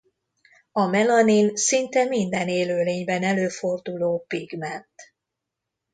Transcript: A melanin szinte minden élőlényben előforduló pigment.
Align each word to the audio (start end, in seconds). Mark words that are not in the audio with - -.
A 0.71 0.85
melanin 0.85 1.55
szinte 1.55 2.03
minden 2.05 2.47
élőlényben 2.47 3.23
előforduló 3.23 4.25
pigment. 4.27 4.89